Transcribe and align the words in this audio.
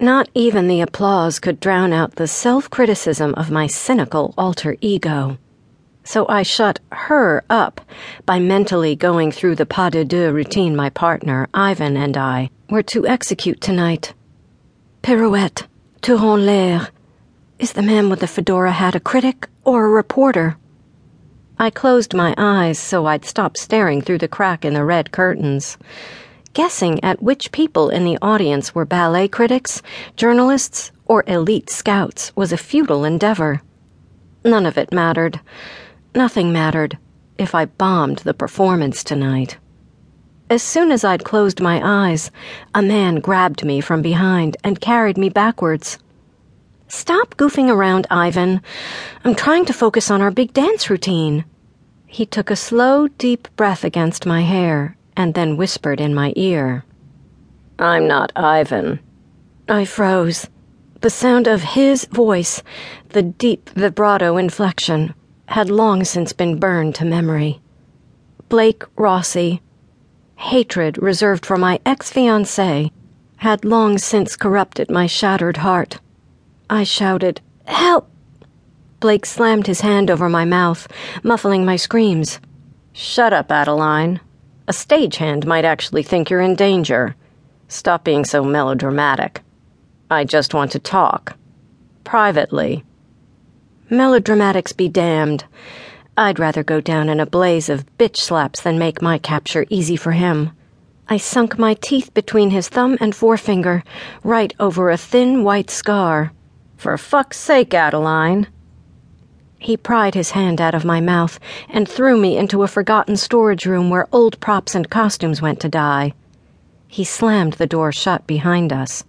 Not 0.00 0.28
even 0.34 0.66
the 0.66 0.80
applause 0.80 1.38
could 1.38 1.60
drown 1.60 1.92
out 1.92 2.16
the 2.16 2.26
self 2.26 2.68
criticism 2.68 3.32
of 3.34 3.50
my 3.50 3.68
cynical 3.68 4.34
alter 4.36 4.76
ego. 4.80 5.38
So 6.02 6.26
I 6.28 6.42
shut 6.42 6.80
her 6.90 7.44
up 7.48 7.80
by 8.26 8.38
mentally 8.38 8.96
going 8.96 9.30
through 9.30 9.54
the 9.54 9.66
pas 9.66 9.92
de 9.92 10.04
deux 10.04 10.32
routine 10.32 10.74
my 10.74 10.90
partner, 10.90 11.48
Ivan, 11.54 11.96
and 11.96 12.16
I 12.16 12.50
were 12.68 12.82
to 12.82 13.06
execute 13.06 13.60
tonight. 13.60 14.12
Pirouette, 15.02 15.66
tour 16.02 16.18
en 16.18 16.44
l'air. 16.44 16.88
Is 17.58 17.72
the 17.72 17.82
man 17.82 18.10
with 18.10 18.18
the 18.18 18.26
fedora 18.26 18.72
hat 18.72 18.96
a 18.96 19.00
critic 19.00 19.48
or 19.64 19.86
a 19.86 19.90
reporter? 19.90 20.56
I 21.56 21.70
closed 21.70 22.14
my 22.14 22.34
eyes 22.36 22.80
so 22.80 23.06
I'd 23.06 23.24
stop 23.24 23.56
staring 23.56 24.02
through 24.02 24.18
the 24.18 24.28
crack 24.28 24.64
in 24.64 24.74
the 24.74 24.84
red 24.84 25.12
curtains. 25.12 25.78
Guessing 26.54 27.02
at 27.02 27.20
which 27.20 27.50
people 27.50 27.90
in 27.90 28.04
the 28.04 28.16
audience 28.22 28.76
were 28.76 28.84
ballet 28.84 29.26
critics, 29.26 29.82
journalists, 30.14 30.92
or 31.04 31.24
elite 31.26 31.68
scouts 31.68 32.30
was 32.36 32.52
a 32.52 32.56
futile 32.56 33.04
endeavor. 33.04 33.60
None 34.44 34.64
of 34.64 34.78
it 34.78 34.92
mattered. 34.92 35.40
Nothing 36.14 36.52
mattered 36.52 36.96
if 37.38 37.56
I 37.56 37.64
bombed 37.64 38.18
the 38.18 38.34
performance 38.34 39.02
tonight. 39.02 39.58
As 40.48 40.62
soon 40.62 40.92
as 40.92 41.02
I'd 41.02 41.24
closed 41.24 41.60
my 41.60 41.80
eyes, 41.82 42.30
a 42.72 42.82
man 42.82 43.16
grabbed 43.16 43.64
me 43.64 43.80
from 43.80 44.00
behind 44.00 44.56
and 44.62 44.80
carried 44.80 45.18
me 45.18 45.30
backwards. 45.30 45.98
Stop 46.86 47.34
goofing 47.34 47.68
around, 47.68 48.06
Ivan. 48.12 48.62
I'm 49.24 49.34
trying 49.34 49.64
to 49.64 49.72
focus 49.72 50.08
on 50.08 50.22
our 50.22 50.30
big 50.30 50.52
dance 50.52 50.88
routine. 50.88 51.46
He 52.06 52.24
took 52.24 52.48
a 52.48 52.54
slow, 52.54 53.08
deep 53.08 53.48
breath 53.56 53.82
against 53.82 54.24
my 54.24 54.42
hair 54.42 54.96
and 55.16 55.34
then 55.34 55.56
whispered 55.56 56.00
in 56.00 56.14
my 56.14 56.32
ear. 56.36 56.84
I'm 57.78 58.06
not 58.06 58.32
Ivan. 58.36 59.00
I 59.68 59.84
froze. 59.84 60.48
The 61.00 61.10
sound 61.10 61.46
of 61.46 61.62
his 61.62 62.06
voice, 62.06 62.62
the 63.10 63.22
deep 63.22 63.70
vibrato 63.70 64.36
inflection, 64.36 65.14
had 65.46 65.70
long 65.70 66.04
since 66.04 66.32
been 66.32 66.58
burned 66.58 66.94
to 66.96 67.04
memory. 67.04 67.60
Blake 68.48 68.84
Rossi, 68.96 69.60
hatred 70.36 70.96
reserved 71.02 71.44
for 71.44 71.56
my 71.56 71.80
ex 71.84 72.10
fiancee, 72.10 72.90
had 73.36 73.64
long 73.64 73.98
since 73.98 74.36
corrupted 74.36 74.90
my 74.90 75.06
shattered 75.06 75.58
heart. 75.58 75.98
I 76.70 76.84
shouted, 76.84 77.40
Help! 77.66 78.08
Blake 79.00 79.26
slammed 79.26 79.66
his 79.66 79.82
hand 79.82 80.10
over 80.10 80.28
my 80.28 80.44
mouth, 80.44 80.88
muffling 81.22 81.64
my 81.64 81.76
screams. 81.76 82.40
Shut 82.92 83.32
up, 83.32 83.52
Adeline. 83.52 84.20
A 84.66 84.72
stagehand 84.72 85.44
might 85.44 85.66
actually 85.66 86.02
think 86.02 86.30
you're 86.30 86.40
in 86.40 86.54
danger. 86.54 87.14
Stop 87.68 88.02
being 88.02 88.24
so 88.24 88.42
melodramatic. 88.42 89.42
I 90.10 90.24
just 90.24 90.54
want 90.54 90.72
to 90.72 90.78
talk. 90.78 91.36
Privately. 92.04 92.84
Melodramatics 93.90 94.74
be 94.74 94.88
damned. 94.88 95.44
I'd 96.16 96.38
rather 96.38 96.62
go 96.62 96.80
down 96.80 97.10
in 97.10 97.20
a 97.20 97.26
blaze 97.26 97.68
of 97.68 97.84
bitch 97.98 98.16
slaps 98.16 98.62
than 98.62 98.78
make 98.78 99.02
my 99.02 99.18
capture 99.18 99.66
easy 99.68 99.96
for 99.96 100.12
him. 100.12 100.52
I 101.08 101.18
sunk 101.18 101.58
my 101.58 101.74
teeth 101.74 102.14
between 102.14 102.48
his 102.48 102.70
thumb 102.70 102.96
and 103.00 103.14
forefinger, 103.14 103.84
right 104.22 104.54
over 104.58 104.90
a 104.90 104.96
thin 104.96 105.44
white 105.44 105.68
scar. 105.68 106.32
For 106.78 106.96
fuck's 106.96 107.38
sake, 107.38 107.74
Adeline. 107.74 108.46
He 109.64 109.78
pried 109.78 110.14
his 110.14 110.32
hand 110.32 110.60
out 110.60 110.74
of 110.74 110.84
my 110.84 111.00
mouth 111.00 111.40
and 111.70 111.88
threw 111.88 112.18
me 112.18 112.36
into 112.36 112.62
a 112.62 112.68
forgotten 112.68 113.16
storage 113.16 113.64
room 113.64 113.88
where 113.88 114.06
old 114.12 114.38
props 114.38 114.74
and 114.74 114.90
costumes 114.90 115.40
went 115.40 115.58
to 115.60 115.70
die. 115.70 116.12
He 116.86 117.02
slammed 117.02 117.54
the 117.54 117.66
door 117.66 117.90
shut 117.90 118.26
behind 118.26 118.74
us. 118.74 119.04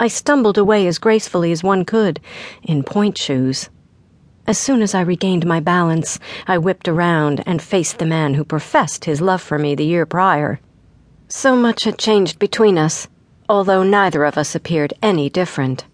I 0.00 0.08
stumbled 0.08 0.56
away 0.56 0.86
as 0.86 0.96
gracefully 0.96 1.52
as 1.52 1.62
one 1.62 1.84
could, 1.84 2.18
in 2.62 2.82
pointe 2.82 3.18
shoes. 3.18 3.68
As 4.46 4.56
soon 4.56 4.80
as 4.80 4.94
I 4.94 5.02
regained 5.02 5.44
my 5.44 5.60
balance, 5.60 6.18
I 6.46 6.56
whipped 6.56 6.88
around 6.88 7.42
and 7.44 7.60
faced 7.60 7.98
the 7.98 8.06
man 8.06 8.32
who 8.32 8.44
professed 8.44 9.04
his 9.04 9.20
love 9.20 9.42
for 9.42 9.58
me 9.58 9.74
the 9.74 9.84
year 9.84 10.06
prior. 10.06 10.60
So 11.28 11.56
much 11.56 11.84
had 11.84 11.98
changed 11.98 12.38
between 12.38 12.78
us, 12.78 13.06
although 13.50 13.82
neither 13.82 14.24
of 14.24 14.38
us 14.38 14.54
appeared 14.54 14.94
any 15.02 15.28
different. 15.28 15.84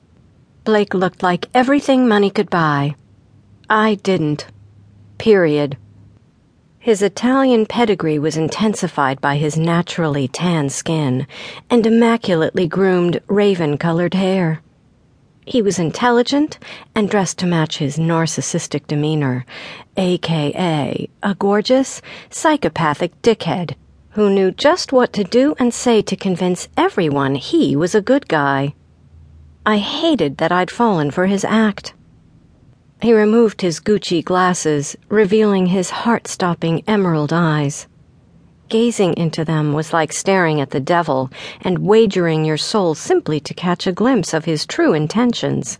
Blake 0.62 0.94
looked 0.94 1.24
like 1.24 1.48
everything 1.52 2.06
money 2.06 2.30
could 2.30 2.50
buy. 2.50 2.94
I 3.70 3.96
didn't. 3.96 4.46
Period. 5.18 5.76
His 6.78 7.02
Italian 7.02 7.66
pedigree 7.66 8.18
was 8.18 8.36
intensified 8.36 9.20
by 9.20 9.36
his 9.36 9.58
naturally 9.58 10.26
tan 10.26 10.70
skin 10.70 11.26
and 11.68 11.84
immaculately 11.84 12.66
groomed 12.66 13.20
raven 13.26 13.76
colored 13.76 14.14
hair. 14.14 14.62
He 15.44 15.60
was 15.60 15.78
intelligent 15.78 16.58
and 16.94 17.10
dressed 17.10 17.38
to 17.38 17.46
match 17.46 17.76
his 17.76 17.98
narcissistic 17.98 18.86
demeanor, 18.86 19.44
aka 19.98 21.10
a 21.22 21.34
gorgeous, 21.34 22.00
psychopathic 22.30 23.20
dickhead 23.20 23.74
who 24.10 24.30
knew 24.30 24.50
just 24.50 24.92
what 24.92 25.12
to 25.12 25.24
do 25.24 25.54
and 25.58 25.74
say 25.74 26.00
to 26.00 26.16
convince 26.16 26.68
everyone 26.76 27.34
he 27.34 27.76
was 27.76 27.94
a 27.94 28.00
good 28.00 28.28
guy. 28.28 28.74
I 29.66 29.76
hated 29.76 30.38
that 30.38 30.52
I'd 30.52 30.70
fallen 30.70 31.10
for 31.10 31.26
his 31.26 31.44
act. 31.44 31.92
He 33.00 33.12
removed 33.12 33.60
his 33.60 33.78
Gucci 33.78 34.24
glasses, 34.24 34.96
revealing 35.08 35.66
his 35.66 35.90
heart 35.90 36.26
stopping 36.26 36.82
emerald 36.88 37.32
eyes. 37.32 37.86
Gazing 38.68 39.16
into 39.16 39.44
them 39.44 39.72
was 39.72 39.92
like 39.92 40.12
staring 40.12 40.60
at 40.60 40.70
the 40.70 40.80
devil 40.80 41.30
and 41.60 41.78
wagering 41.78 42.44
your 42.44 42.56
soul 42.56 42.96
simply 42.96 43.38
to 43.40 43.54
catch 43.54 43.86
a 43.86 43.92
glimpse 43.92 44.34
of 44.34 44.46
his 44.46 44.66
true 44.66 44.94
intentions. 44.94 45.78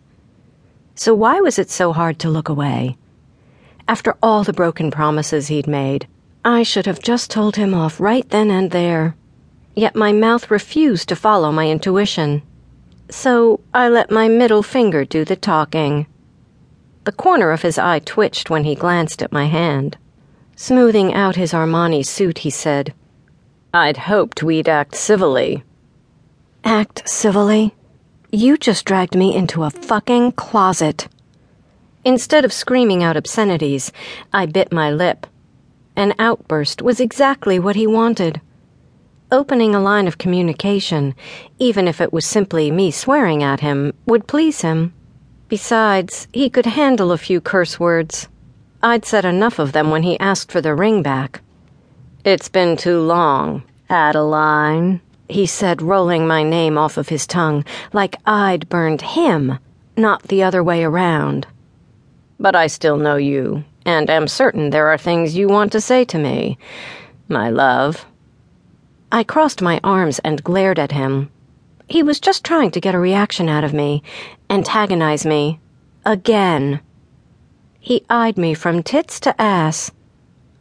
So, 0.94 1.12
why 1.12 1.40
was 1.40 1.58
it 1.58 1.70
so 1.70 1.92
hard 1.92 2.20
to 2.20 2.30
look 2.30 2.48
away? 2.48 2.96
After 3.88 4.16
all 4.22 4.44
the 4.44 4.52
broken 4.52 4.90
promises 4.90 5.48
he'd 5.48 5.66
made, 5.66 6.06
I 6.44 6.62
should 6.62 6.86
have 6.86 7.02
just 7.02 7.32
told 7.32 7.56
him 7.56 7.74
off 7.74 7.98
right 7.98 8.28
then 8.30 8.48
and 8.50 8.70
there. 8.70 9.16
Yet 9.74 9.96
my 9.96 10.12
mouth 10.12 10.52
refused 10.52 11.08
to 11.08 11.16
follow 11.16 11.50
my 11.50 11.68
intuition. 11.68 12.42
So 13.10 13.60
I 13.74 13.88
let 13.88 14.10
my 14.10 14.28
middle 14.28 14.62
finger 14.62 15.04
do 15.04 15.24
the 15.24 15.36
talking. 15.36 16.06
The 17.08 17.12
corner 17.12 17.52
of 17.52 17.62
his 17.62 17.78
eye 17.78 18.00
twitched 18.00 18.50
when 18.50 18.64
he 18.64 18.74
glanced 18.74 19.22
at 19.22 19.32
my 19.32 19.46
hand. 19.46 19.96
Smoothing 20.56 21.14
out 21.14 21.36
his 21.36 21.54
Armani 21.54 22.04
suit, 22.04 22.40
he 22.40 22.50
said, 22.50 22.92
I'd 23.72 23.96
hoped 23.96 24.42
we'd 24.42 24.68
act 24.68 24.94
civilly. 24.94 25.64
Act 26.64 27.08
civilly? 27.08 27.74
You 28.30 28.58
just 28.58 28.84
dragged 28.84 29.16
me 29.16 29.34
into 29.34 29.64
a 29.64 29.70
fucking 29.70 30.32
closet. 30.32 31.08
Instead 32.04 32.44
of 32.44 32.52
screaming 32.52 33.02
out 33.02 33.16
obscenities, 33.16 33.90
I 34.30 34.44
bit 34.44 34.70
my 34.70 34.90
lip. 34.90 35.26
An 35.96 36.12
outburst 36.18 36.82
was 36.82 37.00
exactly 37.00 37.58
what 37.58 37.74
he 37.74 37.86
wanted. 37.86 38.42
Opening 39.32 39.74
a 39.74 39.80
line 39.80 40.08
of 40.08 40.18
communication, 40.18 41.14
even 41.58 41.88
if 41.88 42.02
it 42.02 42.12
was 42.12 42.26
simply 42.26 42.70
me 42.70 42.90
swearing 42.90 43.42
at 43.42 43.60
him, 43.60 43.94
would 44.04 44.26
please 44.26 44.60
him. 44.60 44.92
Besides, 45.48 46.28
he 46.32 46.50
could 46.50 46.66
handle 46.66 47.10
a 47.10 47.18
few 47.18 47.40
curse 47.40 47.80
words. 47.80 48.28
I'd 48.82 49.04
said 49.04 49.24
enough 49.24 49.58
of 49.58 49.72
them 49.72 49.90
when 49.90 50.02
he 50.02 50.20
asked 50.20 50.52
for 50.52 50.60
the 50.60 50.74
ring 50.74 51.02
back. 51.02 51.40
It's 52.24 52.48
been 52.48 52.76
too 52.76 53.00
long, 53.00 53.62
Adeline, 53.88 55.00
he 55.28 55.46
said, 55.46 55.80
rolling 55.80 56.26
my 56.26 56.42
name 56.42 56.76
off 56.76 56.96
of 56.96 57.08
his 57.08 57.26
tongue, 57.26 57.64
like 57.92 58.16
I'd 58.26 58.68
burned 58.68 59.02
him, 59.02 59.58
not 59.96 60.22
the 60.24 60.42
other 60.42 60.62
way 60.62 60.84
around. 60.84 61.46
But 62.38 62.54
I 62.54 62.66
still 62.66 62.98
know 62.98 63.16
you, 63.16 63.64
and 63.84 64.10
am 64.10 64.28
certain 64.28 64.70
there 64.70 64.88
are 64.88 64.98
things 64.98 65.36
you 65.36 65.48
want 65.48 65.72
to 65.72 65.80
say 65.80 66.04
to 66.06 66.18
me, 66.18 66.58
my 67.28 67.48
love. 67.48 68.04
I 69.10 69.24
crossed 69.24 69.62
my 69.62 69.80
arms 69.82 70.18
and 70.20 70.44
glared 70.44 70.78
at 70.78 70.92
him. 70.92 71.30
He 71.88 72.02
was 72.02 72.20
just 72.20 72.44
trying 72.44 72.70
to 72.72 72.80
get 72.80 72.94
a 72.94 72.98
reaction 72.98 73.48
out 73.48 73.64
of 73.64 73.72
me, 73.72 74.02
antagonize 74.50 75.24
me. 75.24 75.58
Again. 76.04 76.80
He 77.80 78.04
eyed 78.10 78.36
me 78.36 78.52
from 78.52 78.82
tits 78.82 79.18
to 79.20 79.40
ass. 79.40 79.90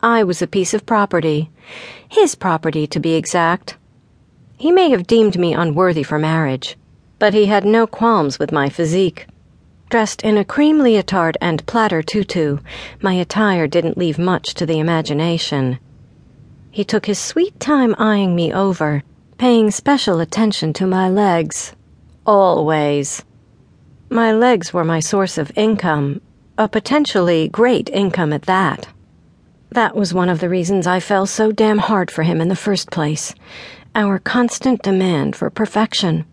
I 0.02 0.24
was 0.24 0.42
a 0.42 0.48
piece 0.48 0.74
of 0.74 0.86
property. 0.86 1.50
His 2.07 2.36
property, 2.36 2.88
to 2.88 3.00
be 3.02 3.16
exact. 3.16 3.75
He 4.57 4.72
may 4.72 4.90
have 4.90 5.06
deemed 5.06 5.38
me 5.38 5.54
unworthy 5.54 6.02
for 6.02 6.18
marriage, 6.18 6.78
but 7.19 7.34
he 7.34 7.48
had 7.48 7.66
no 7.66 7.88
qualms 7.88 8.40
with 8.40 8.54
my 8.54 8.69
physique. 8.69 9.28
Dressed 9.90 10.22
in 10.22 10.38
a 10.38 10.46
cream 10.46 10.80
leotard 10.80 11.38
and 11.42 11.66
platter 11.66 12.02
tutu, 12.02 12.60
my 13.02 13.13
attire 13.13 13.68
didn't 13.68 13.98
leave 13.98 14.18
much 14.18 14.54
to 14.54 14.66
the 14.66 14.80
imagination. 14.80 15.80
He 16.72 16.86
took 16.86 17.06
his 17.06 17.19
sweet 17.19 17.60
time 17.60 17.96
eyeing 17.98 18.34
me 18.34 18.54
over, 18.54 19.04
paying 19.38 19.69
special 19.69 20.19
attention 20.19 20.74
to 20.74 20.88
my 20.88 21.07
legs. 21.07 21.74
Always. 22.25 23.24
My 24.10 24.31
legs 24.31 24.74
were 24.74 24.84
my 24.84 25.00
source 25.00 25.38
of 25.38 25.51
income, 25.56 26.22
a 26.57 26.68
potentially 26.68 27.48
great 27.50 27.89
income 27.89 28.34
at 28.34 28.44
that. 28.44 28.88
That 29.72 29.95
was 29.95 30.13
one 30.13 30.30
of 30.30 30.39
the 30.39 30.50
reasons 30.50 30.88
I 30.88 31.00
fell 31.00 31.28
so 31.28 31.51
damn 31.51 31.78
hard 31.78 32.10
for 32.10 32.24
him 32.24 32.42
in 32.42 32.48
the 32.48 32.56
first 32.56 32.89
place 32.89 33.36
our 33.95 34.19
constant 34.19 34.84
demand 34.84 35.36
for 35.36 35.50
perfection. 35.50 36.24